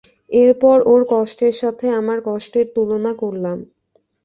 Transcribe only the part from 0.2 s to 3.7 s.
এরপর ওর কষ্টের সাথে আমার কষ্টের তুলনা করলাম।